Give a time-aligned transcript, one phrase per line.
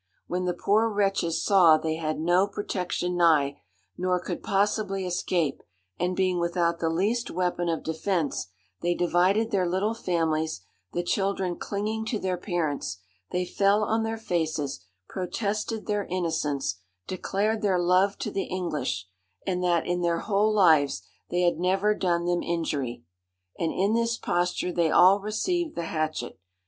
[0.25, 3.61] When the poor wretches saw they had no protection nigh,
[3.99, 5.61] nor could possibly escape,
[5.99, 8.47] and being without the least weapon of defence,
[8.81, 10.61] they divided their little families,
[10.91, 12.97] the children clinging to their parents;
[13.29, 19.07] they fell on their faces, protested their innocence, declared their love to the English,
[19.45, 23.03] and that, in their whole lives, they had never done them injury;
[23.59, 26.39] and in this posture they all received the hatchet!